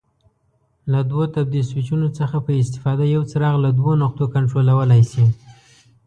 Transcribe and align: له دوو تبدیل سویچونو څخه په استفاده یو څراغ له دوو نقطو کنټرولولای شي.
له 0.91 0.99
دوو 1.09 1.23
تبدیل 1.35 1.65
سویچونو 1.71 2.07
څخه 2.19 2.37
په 2.45 2.51
استفاده 2.61 3.05
یو 3.15 3.21
څراغ 3.31 3.55
له 3.65 3.69
دوو 3.77 3.91
نقطو 4.03 4.25
کنټرولولای 4.35 5.01
شي. 5.11 5.25